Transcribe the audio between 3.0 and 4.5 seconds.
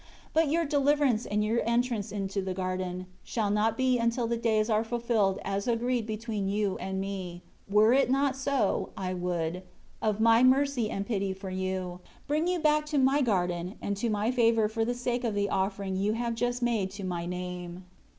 shall not be until the